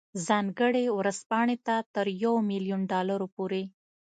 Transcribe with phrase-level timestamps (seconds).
[0.27, 3.63] ځانګړې ورځپاڼې ته تر یو میلیون ډالرو پورې.